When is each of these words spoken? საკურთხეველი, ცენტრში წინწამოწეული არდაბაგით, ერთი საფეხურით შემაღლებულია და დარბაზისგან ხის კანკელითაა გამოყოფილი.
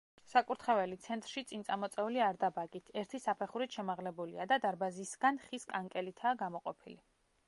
საკურთხეველი, 0.29 0.95
ცენტრში 1.01 1.41
წინწამოწეული 1.49 2.23
არდაბაგით, 2.27 2.89
ერთი 3.03 3.21
საფეხურით 3.27 3.77
შემაღლებულია 3.79 4.49
და 4.53 4.59
დარბაზისგან 4.65 5.39
ხის 5.45 5.69
კანკელითაა 5.75 6.39
გამოყოფილი. 6.41 6.99